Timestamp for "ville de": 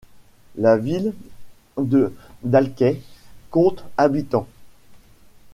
0.77-2.11